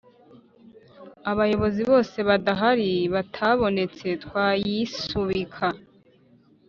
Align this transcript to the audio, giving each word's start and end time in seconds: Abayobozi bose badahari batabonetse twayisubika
Abayobozi 1.31 1.81
bose 1.91 2.17
badahari 2.29 2.91
batabonetse 3.13 4.07
twayisubika 4.23 5.67